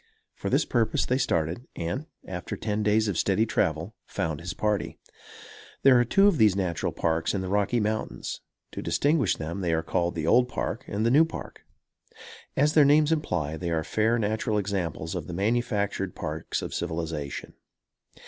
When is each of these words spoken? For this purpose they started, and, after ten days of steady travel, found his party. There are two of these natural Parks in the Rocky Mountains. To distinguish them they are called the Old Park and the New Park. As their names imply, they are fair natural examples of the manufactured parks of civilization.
For 0.33 0.49
this 0.49 0.65
purpose 0.65 1.05
they 1.05 1.19
started, 1.19 1.67
and, 1.75 2.07
after 2.27 2.57
ten 2.57 2.81
days 2.81 3.07
of 3.07 3.19
steady 3.19 3.45
travel, 3.45 3.93
found 4.07 4.39
his 4.39 4.55
party. 4.55 4.97
There 5.83 5.99
are 5.99 6.03
two 6.03 6.25
of 6.25 6.39
these 6.39 6.55
natural 6.55 6.91
Parks 6.91 7.35
in 7.35 7.41
the 7.41 7.47
Rocky 7.47 7.79
Mountains. 7.79 8.41
To 8.71 8.81
distinguish 8.81 9.35
them 9.35 9.61
they 9.61 9.73
are 9.73 9.83
called 9.83 10.15
the 10.15 10.25
Old 10.25 10.49
Park 10.49 10.85
and 10.87 11.05
the 11.05 11.11
New 11.11 11.23
Park. 11.23 11.67
As 12.57 12.73
their 12.73 12.83
names 12.83 13.11
imply, 13.11 13.57
they 13.57 13.69
are 13.69 13.83
fair 13.83 14.17
natural 14.17 14.57
examples 14.57 15.13
of 15.13 15.27
the 15.27 15.33
manufactured 15.33 16.15
parks 16.15 16.63
of 16.63 16.73
civilization. 16.73 17.53